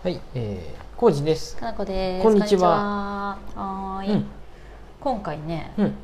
[0.00, 1.56] はい、えー、コウジです。
[1.56, 2.22] かなこです。
[2.22, 4.26] こんにちははい、うん
[5.00, 5.94] 今回ね、うん、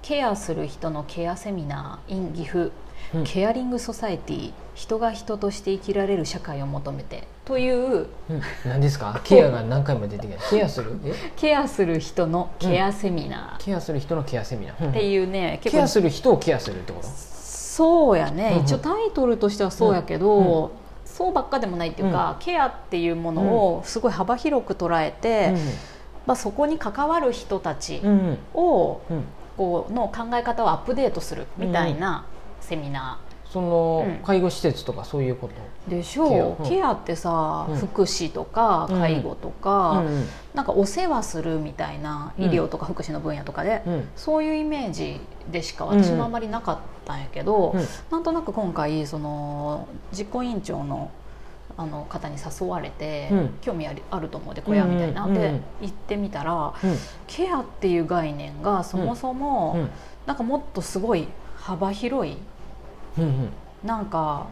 [0.00, 2.72] ケアする人のケアセミナー in 岐阜、
[3.14, 9.20] うんケアリングソサエティ人が人として生きられる社会を求めてといううん、何ですか？
[9.22, 10.48] ケアが何回も出てきた。
[10.48, 10.98] ケアする？
[11.04, 11.14] え？
[11.36, 14.78] ケアする人のケアセミナケアする人のケアセミナー。
[14.78, 17.06] ーっていうね、結構ケアする人をケアするってこと？
[17.06, 20.72] そうやね、うん一応タイトルとしてはそうやけど、
[21.12, 25.54] そうばっかでもないっていうか、ケアっていうものをすごい幅広く捉えて、
[26.26, 28.00] まあ、そこに関わる人たち
[28.54, 29.24] をうん。
[29.54, 32.24] こうの考え方をアップデートするみたいな
[32.62, 34.24] セミナその、うん。
[34.24, 35.54] 介護施設とかそういうこと？
[35.90, 36.66] ーでしょう。
[36.66, 36.92] ケア。
[36.92, 37.76] ってさ、うん。
[37.76, 38.98] 福祉とかうん。
[38.98, 40.26] 介護とか、うん。
[40.54, 44.08] なんかお世話するみたいな医療とか福祉の分野とかで、うん。
[44.16, 51.10] そういうイメージでしか私もあまりなかったんやけど、うんなんとなく今回その実行委員長の
[51.76, 53.54] あの方に誘われて、うん。
[53.62, 55.62] 興味ありあると思うで小屋みたいな、でうんうんうん。
[55.80, 56.96] 行ってみたらうん。
[57.26, 59.90] ケアっていう概念がそもそも、うん。
[60.26, 62.36] なんかもっとすごい幅広い
[63.18, 63.48] うんうん。
[63.84, 64.46] なんか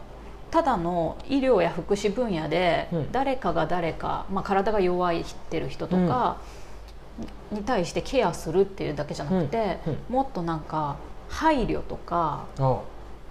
[0.50, 3.12] ただの医療や福祉分野でうん。
[3.12, 6.38] 誰かが誰か、まあ、体が弱いってる人とか
[7.50, 10.96] に対してケアするっていうだけじゃなくて、うんもっとなんか
[11.28, 12.80] 配慮とかあ、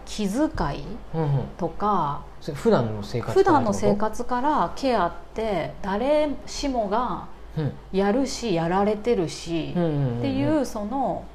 [0.05, 1.43] 気遣いうんうん。
[1.57, 7.61] とかそれ普段の生活普段の生活からケアって誰しもがと。
[7.61, 10.19] うんやるしやられてるし、うんうんうんうん。
[10.19, 11.25] っていうその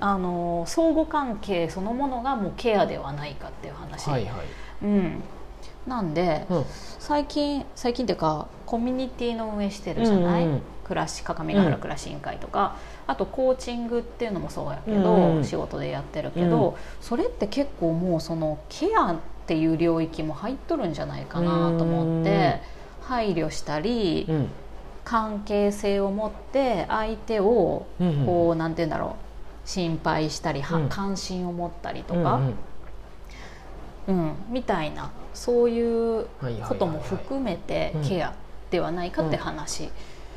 [0.00, 4.34] あの相互関係そのものがもうケアではないかっていう話、はいはい。
[4.82, 5.22] うん、
[5.86, 6.64] なんで、うん。
[6.98, 12.74] 最近最近っていうかコミュニティの運営してるじゃない、うんうん暮らし各務原暮らし委員会とか、
[13.06, 22.60] あとコーチングっていうのもそうやけど、仕事でやってるけど、それって結構もうそのケアっていう領域も入っとるんじゃないかなと思って、
[23.02, 24.26] 配慮したり、
[25.04, 27.86] 関係性を持って相手を。
[28.26, 29.14] こうなんて言うんだろ
[29.64, 32.40] う心配したり、関心を持ったりとか、
[34.08, 36.26] うんみたいなそういう
[36.68, 38.34] ことも含めてケア
[38.72, 39.90] ではないかって話、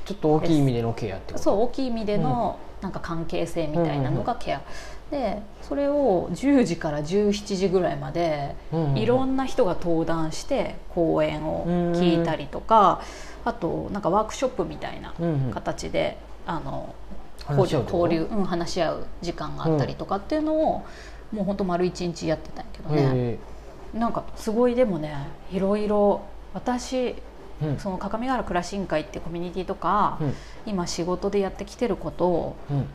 [0.06, 1.44] ちょっと大きい意味でのケアってこと？
[1.44, 4.62] そう大きい意味でのなんか関係性みたいなのがケア、
[5.10, 13.02] でそれを10時から17時ぐらいまでうんうんいろんな人が登壇して講演を聞いたりとか、
[13.46, 16.94] あとなんかワークショップみたいなうんうん形で、あの
[17.50, 20.86] 交流交流、うん、話し合う時間があったりとかっていうのを、
[21.32, 23.40] もうほんと丸一日やってたんやけどね、へ
[23.94, 26.22] なんかすごいでもねいろいろ
[26.54, 27.16] 私え
[27.64, 27.80] うん。
[27.80, 30.34] その各務原暮らし委員会ってコミュニティとか、うん。
[30.66, 32.86] 今仕事でやってきてることをうん。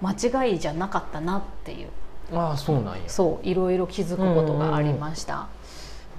[0.00, 1.88] 間違いじゃなかったなっていう。
[2.32, 3.00] ああそうなんや。
[3.08, 5.48] そういろいろ気づくことがありました、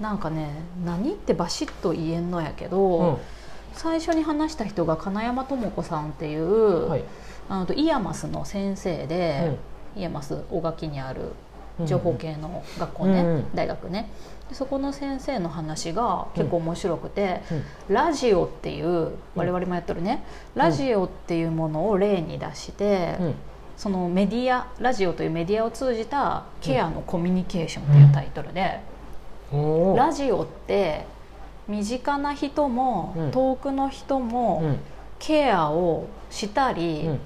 [0.00, 0.50] なんかね
[0.84, 3.16] 何ってバシッと言えんのやけど、うん。
[3.72, 7.04] 最初に話した人が金山智子さんっていう、はい。
[7.48, 9.56] あの IAMAS の先生で、
[9.96, 11.30] IAMAS 大垣にあるうん
[11.86, 13.54] 情報系の学校ね、うんうん。
[13.54, 14.10] 大学ね。
[14.48, 17.42] でそこの先生の話が結構面白くて、
[17.88, 17.94] うん。
[17.94, 20.24] ラジオっていう我々もやってるね、
[20.54, 23.34] ラジオっていうものを例に出して、うん。
[23.76, 28.80] そのメディアラジオというメディアを通じたケアのコミュニケーションっていうタイトルで、
[29.96, 31.06] ラジオって
[31.66, 33.30] 身近な人も、うん。
[33.30, 34.78] 遠くの人も、うん。
[35.18, 37.20] ケアをしたり、うん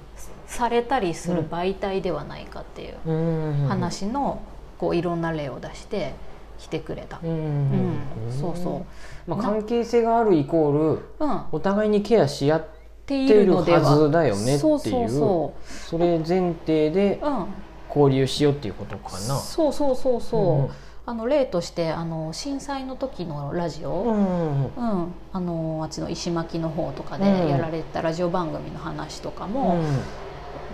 [0.55, 3.67] されたりする媒体ではないかっていううん。
[3.69, 4.41] 話の
[4.79, 6.15] こういろんな例を出して
[6.59, 7.31] きてくれた、うん。
[7.31, 7.37] うん。
[7.37, 8.57] うんそう。
[8.57, 8.87] そ
[9.27, 12.67] まあ関係性があるイコールう、うん、っお互いにケアし合っ
[13.07, 15.55] ていいるうのでははずだよねっていうそうそうそ
[15.91, 17.47] それ前提でう、うん、
[17.89, 19.19] 交流しようっていうことかな。
[19.19, 20.71] そうそうそうそう、うん。
[21.07, 24.75] あの例としてあの震災の時のラジオ、うん。
[24.77, 25.03] うん。
[25.03, 27.49] うん、あのあっちの石巻の方とかでうん。
[27.49, 29.85] やられたラジオ番組の話とかうもん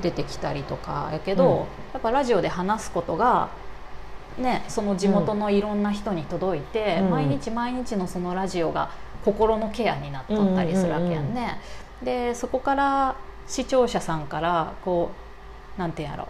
[0.00, 1.59] 出てきたりとかやけど、うん。
[1.59, 1.65] や
[1.99, 3.50] っぱラジオで話すことが、
[4.38, 7.11] ね、その地元のいろんな人に届いて、うん。
[7.11, 8.91] 毎日毎日のそのラジオが
[9.25, 11.61] 心のケアになっとったりするわけやんね。
[12.02, 13.17] でそこから
[13.47, 15.11] 視聴者さんからこ
[15.76, 16.29] うなんてやろ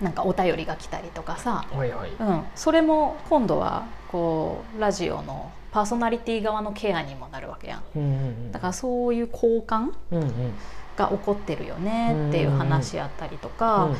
[0.00, 2.10] なんかお便りが来たりとかさ、はいはい。
[2.18, 7.82] うん、それも今度はこうラジオのパーソナリティ側のケアにもなるわけやん。
[7.96, 10.54] うんうんだからそういう交換うんうん
[11.00, 13.96] が起こってるよねっていう話やったりとか、うん。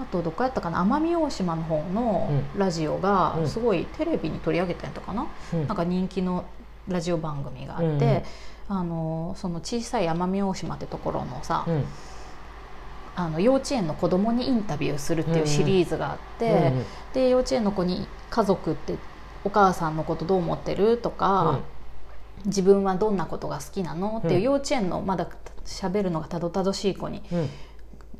[0.00, 3.48] あとどこやったかな奄美大島の方のうラジオがうん。
[3.48, 5.66] すごいテレビに取り上げたんやったかな、うん。
[5.66, 6.44] なんか人気の
[6.88, 7.92] ラジオ番組があって、うん。
[7.92, 8.22] うん
[8.68, 11.84] あのその小さい奄美大島ってところのさ、うん。
[13.14, 16.72] あの幼稚園の子供にインタビューするっていうシリーズがあって、
[17.12, 18.96] で幼稚園の子に家族って
[19.44, 21.60] お母さんのことどう思ってるとか、
[22.46, 24.42] 自分はどんなことが好きなのっていううん。
[24.42, 25.26] 幼稚園のまだ
[25.64, 27.48] 喋るのがたどたどしい子に、うん。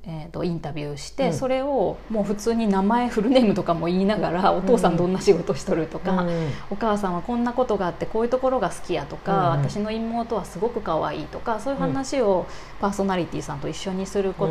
[0.04, 1.32] えー、とインタビューして、うん。
[1.32, 6.50] それをもう普通に名前フルネームとかも言いながら、お父さんどんな仕事しとるとか、うん。
[6.70, 9.60] お母さんはこんなことがあってこういうところが好きやとか、うん。
[9.60, 12.46] うん私の妹はすごく可愛いとかそういう話を
[12.80, 14.48] パーソナリティさんと一緒にするこ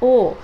[0.00, 0.36] とを、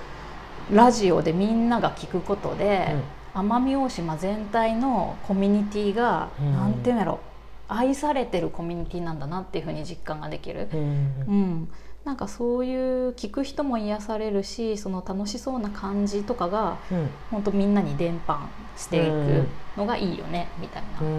[0.71, 2.95] ラジオでみんなが聞くことで、
[3.33, 6.53] 奄美大島全体のコミュニティが、うん。
[6.53, 7.19] なんていうんやろ
[7.67, 10.67] 愛されてるコミュニティなんだなっていうふうに実感ができる。
[10.73, 10.79] うん。
[10.79, 11.69] うん、
[12.05, 17.09] なんかそういう聞く人も癒されるしその楽しそうな感じとかがうん。
[17.31, 18.37] 本当みんなに伝播
[18.77, 21.07] していくのがいいよねみたいな、うん。
[21.07, 21.11] う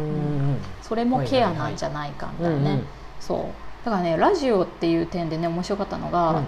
[0.52, 0.56] ん。
[0.82, 2.82] それもケアなんじゃないかみたいなね、
[3.20, 3.85] そう。
[3.85, 6.43] だからねラジオっていう点でね面白かったのが、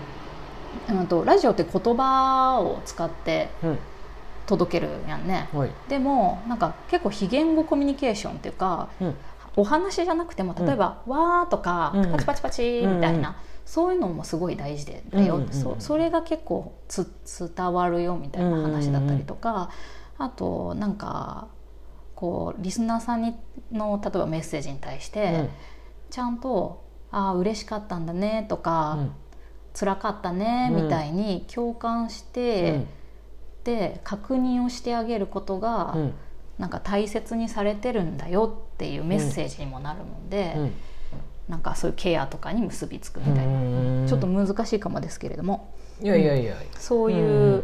[0.89, 3.79] うんとラジオって言葉を使ってうん。
[4.47, 5.49] 届けるやんね。
[5.53, 5.71] はい。
[5.89, 9.15] でもなんか結構非言語コミュニケーションっていうかうん
[9.57, 13.35] お話じゃなくても例えば「わー」とかうん「パチパチパチ」みたいな、うん。
[13.67, 17.11] そういうのもすごい大事でだよ、うんうんうんそそれが結構つ
[17.57, 19.71] 伝わるよみたいな話だったりとか、
[20.19, 21.49] あとなんか
[22.15, 23.35] こうリスナーさんに
[23.73, 25.51] の例えばメッセージに対して、
[26.11, 29.13] ちゃんと「ああ嬉しかったんだね」とかうん
[29.75, 32.87] 「辛かったね」うんみたいに共感して、
[33.65, 36.15] で確認をしてあげることが、うん
[36.59, 40.73] なんか大切にされてるんだよっていうメッセージにもなるので、うん。
[41.49, 43.55] なんかそういうケアとかに結びつくみたいな、う
[44.05, 44.07] ん。
[44.09, 45.73] ちょっと難しいかもですけれども。
[46.03, 46.57] いやいやいや。
[46.79, 47.63] そういう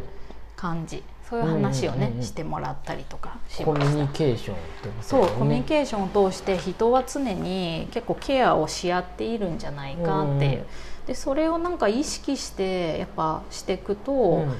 [0.56, 10.66] 感じ、そういう話をね、してもらったりとかしコミュましたニケーションってことそう、コミュニケーションを通して人は常に結構ケアをし合っているんじゃないかっていう、うん
[11.06, 14.54] でそれをなんか意識してやっぱしていくと、うん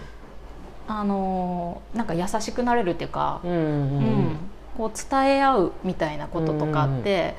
[0.88, 3.64] あのーなんか優しくなれるっていうか、うんうんう
[4.00, 4.36] ん。
[4.76, 7.34] こう伝え合うみたいなこととかって、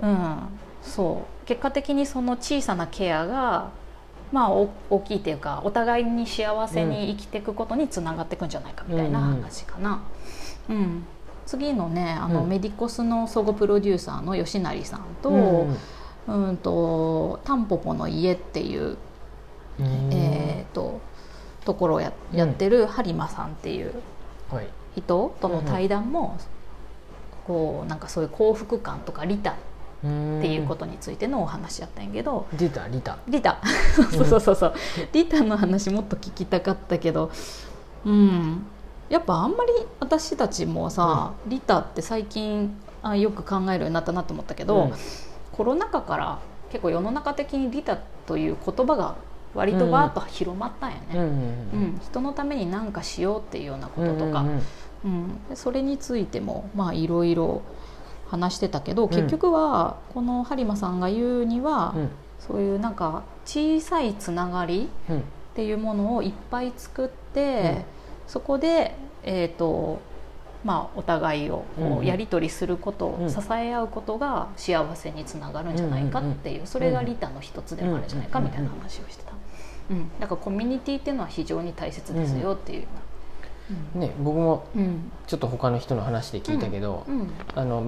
[0.00, 0.36] うん
[0.82, 1.46] そう。
[1.46, 3.70] 結果的にその小さなケアが、
[4.32, 10.00] まあ、お大きいっていうかお互いに幸せに生きていくことにつながっていくんじゃないかみたいな話かな。
[10.68, 11.04] うん。
[11.46, 12.48] 次のねあの、うん。
[12.48, 15.76] メディコスの総合プロデューサーの吉成さんと,、うん
[16.48, 18.96] うんとタンポポの家っていう、
[19.80, 21.00] うんえー、と
[21.64, 23.92] ところをややってる播磨さんっていう
[24.50, 24.68] はい。
[24.96, 26.36] 人との対談も、
[27.46, 29.54] こうなんかそういう幸福感とか利他っ
[30.02, 30.06] て
[30.52, 33.60] いうことについてのお話やったんやけど、出たリタ利他。
[34.12, 34.74] そうそうそうそう。
[35.12, 37.30] 利他の話もっと聞きたかったけど。
[38.04, 38.66] うん。
[39.08, 44.92] やっぱあんまり私たちもさ、利他って最近あよく考えるようになったなと思ったけど、うん。
[45.52, 46.38] コロナ禍から
[46.70, 49.16] 結構世の中的に利他という言葉が
[49.54, 52.00] 割とバーッと広まったんやね、うん。
[52.02, 54.42] 人のために何かしようっていうようなこととか、
[55.04, 57.62] うんそれについてもまあいろいろ
[58.28, 59.08] 話してたけどん。
[59.08, 62.08] 結局はこの播磨さんが言うには、うん。
[62.38, 65.18] そういうなんか小さいつながりうん。
[65.18, 65.22] っ
[65.54, 67.84] ていうものをいっぱい作って、うん。
[68.28, 68.94] そこで、
[69.24, 70.00] えーと
[70.64, 72.06] まあ、お互いをうんうこうん。
[72.06, 73.30] やり取りすること、うん。
[73.30, 79.32] 支え合うことが幸せにつながるんじゃないかっていう、それが利他の一つでもあるんじゃないかみたいな話をしてた、
[79.90, 82.82] うん、だからコミュニティっていうのは非常に大切ですよっていう。
[82.82, 82.88] よ
[83.94, 84.06] うな。
[84.06, 85.10] ね僕もうん。
[85.26, 87.30] ちょっと他の人の話で聞いたけど、うん。
[87.54, 87.84] あの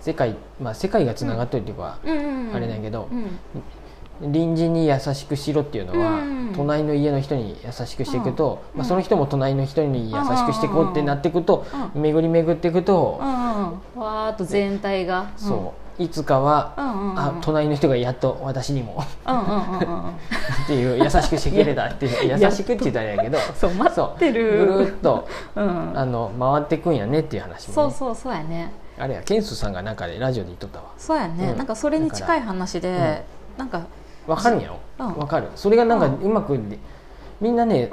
[0.00, 3.38] 世界まあ世界がつながってるっていうか、うんうんあれだけどうん
[4.20, 6.52] 隣人に優しくしろっていうのは、うん。
[6.54, 8.78] 隣の家の人に優しくしていくと、うん。
[8.78, 15.84] まあ、その人も隣の人に優しくしていこうってなっていくと、うん巡り巡っていくと、うんうん、わーっと全体が、そう。
[15.96, 24.66] いつかは、うんうんうんあ隣の人がやっと私にもっていう優しくしてくれたっていう 優しくって言ったらやけどそう待ってる。
[24.66, 25.92] ぐるっとうん。
[25.94, 28.72] あの回ってくんやねっていう話も、ね、そうそうそうやね。
[28.98, 30.86] あれやケンスさんがなんかでラジオで言っとったわ。
[30.96, 31.58] そうやね、うん。
[31.58, 33.24] なんかそれに近い話で、
[33.56, 33.82] なんか
[34.26, 34.78] わかるんやろ？
[34.98, 35.16] うん。
[35.16, 35.48] わかる。
[35.54, 36.78] それがなんかううまくで
[37.40, 37.90] みんなね、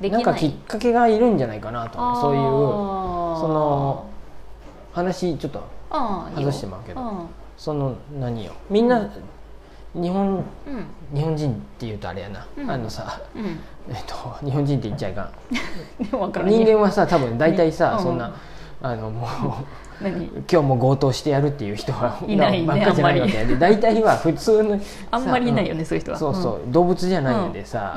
[0.00, 0.10] うん。
[0.10, 2.44] なんかきっかけがいるんじゃないかなとそういうう
[3.40, 4.06] その
[4.92, 5.62] 話ちょっと
[6.36, 7.00] 外してもらうけど。
[7.00, 7.26] うん。
[7.56, 8.52] その何よ？
[8.70, 9.08] みんな
[9.94, 10.44] 日本うん。
[11.14, 12.70] 日本人っていうとあれやな、うん。
[12.70, 13.58] あのさ、うん。
[13.88, 14.14] えっと、
[14.44, 15.30] 日本人って言っちゃいかん。
[16.46, 18.32] 人間はさ多分大体さ、ねそんな
[18.80, 19.64] あのもう何
[20.00, 26.18] 今日も強盗してやるっていう人は いないねばっかじゃないわけやで大体は普通の あんまりいないよね、さそういう人は。
[26.18, 27.94] そうそう、動物じゃないのでさ、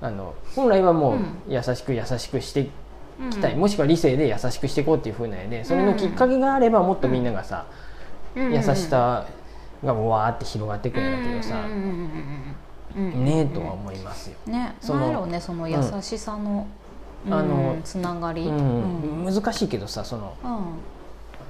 [0.00, 1.26] あの本来はもううん。
[1.48, 2.68] 優しく優しくして
[3.30, 7.64] きたい、もしくは理性で優しくしていこうっていうふうなんやでそれのきっかけがあればもっとみんながさ、
[8.34, 8.52] うん。
[8.52, 9.24] 優しさ
[9.84, 11.54] がわーって広がっていくんやけどさ、
[12.96, 14.36] ねえとは思いますよ。
[14.46, 14.74] ね。
[14.80, 16.66] そのろうねその優しさの、
[17.26, 17.34] うん。
[17.34, 20.97] あのつながり、難しいけどさそのうん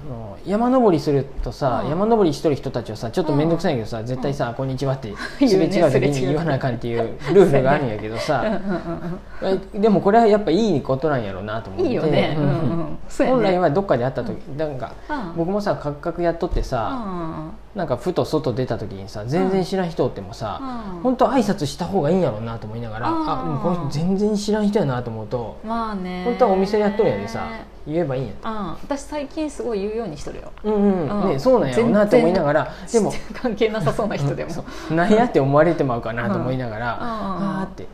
[0.06, 1.90] の山登りするとさ、うん。
[1.90, 5.12] 山登りしとる人たちはさちょっと面倒くさいけどさ、絶対さ「こんにちは」って
[5.46, 8.44] すれ違う時に言わなあかんっていうルールがあるんやけどさ、
[9.42, 11.88] えでもこれはやっぱいいことなんやろうなと思って。
[11.88, 12.36] いいよね、
[13.18, 15.36] 本来はどっかで会った時、なんかうん。
[15.36, 16.98] 僕もさカクカクやっとってさ、
[17.74, 20.60] なんかふと外出た時にさ全然知らん人おってもさ、
[20.96, 21.02] うん。
[21.02, 27.46] 本当挨拶した方がいいんやろうなと思いながら、うんあもうこの人全然知らん人やなと思うと、まあね本当はお店やっとるんやでさ
[27.88, 28.48] 言えばいいんやと。
[28.48, 30.52] うん、私最近すごい言うようにしとるよ。
[30.64, 31.22] うんうん。
[31.22, 31.28] うん。
[31.30, 34.94] ね、そうなんやろうなと思いながらでも関係なさそうな人でも、そう。
[34.94, 37.00] なんやって思われてまうかなと思いながら、うん。
[37.00, 37.86] あーって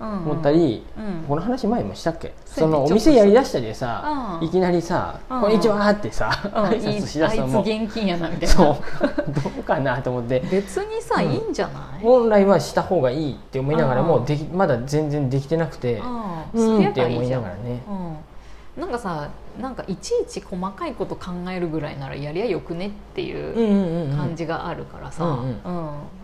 [0.00, 0.08] うん。
[0.08, 1.24] 思ったり、うん。
[1.28, 2.32] この話前もしたっけ？
[2.46, 4.46] そのお店やりだしたでさ、うん。
[4.46, 5.40] いきなりさ「うん。
[5.42, 6.52] こんにちは」ってさ、うん。
[6.64, 7.58] 挨拶しだしたのも。
[7.58, 8.54] あいつ現金やなみたいな。
[8.54, 8.76] そう。
[9.30, 10.40] どうかなと思って。
[10.50, 12.02] 別にさ、うんいいんじゃない？
[12.02, 14.24] 本来はした方がいいって思いながらもうん。
[14.24, 16.02] できまだ全然できてなくて。
[16.54, 17.82] ううんって思いなんがらね。
[17.88, 18.16] うん、
[18.76, 25.34] なんかさなんかいちいち細かいこと考えるぐらいならやりゃよくねっていう感じがあるからさ、ううん。
[25.34, 25.52] んうん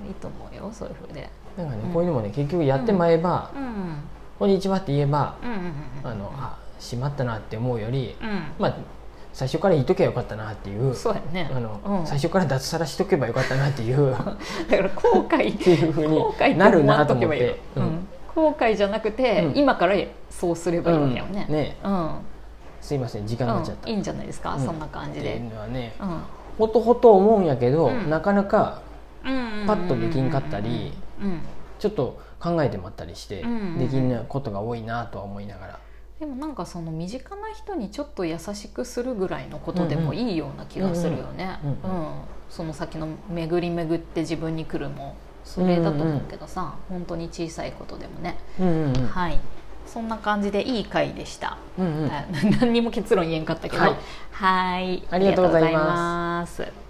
[0.09, 1.29] いいと思うよそういうふうで、
[1.59, 3.97] なんかねうんこういうのもね結局やってまえばうん、
[4.39, 6.11] 「こんにちは」って言えばうんうんうん。
[6.11, 8.43] あのあしまったなって思うよりうん。
[8.59, 8.77] まあ
[9.35, 11.51] 最初から言っとけばよかったなっていうそうやね。
[11.55, 14.35] あの、うん、最初から脱サラしとけばよかったなっていうだか
[14.83, 17.87] ら後悔っていうふうになるなと思って、ううん。
[17.87, 19.59] ん後悔じゃなくて、うん。
[19.59, 19.95] 今から
[20.31, 21.55] そうすればいいわけよね,、うん。
[21.55, 21.77] ね。
[21.85, 22.11] うん
[22.81, 24.65] すいません時間になっちゃった、うんいいんじゃないですか、うん。
[24.65, 26.21] そんな感じっていでう、のはねうん。
[26.59, 28.11] ほとほと思うんやけど、うん。
[28.11, 28.83] なかなか
[29.25, 31.41] うんパッとできんかったりうん。
[31.79, 35.79] ちょっと考えてまったりして、うんできんことが多いなとは思いながら、
[36.19, 41.59] でもなんかその身近な人にちょっと優しくするぐらいのことでもいいような気がするよね。
[41.65, 42.11] うんうんうん
[42.49, 49.07] その先の巡り巡って自分に来るもそれだと思うけどさ、本当に小さいことでもね、うんうんうん。
[49.07, 49.39] はい
[49.93, 52.11] そんな感じでいい回でした、うんうん。
[52.11, 52.25] あ
[52.61, 53.83] 何にも結論言えんかったけど。
[53.83, 55.03] はい。
[55.11, 56.88] ありがとうございます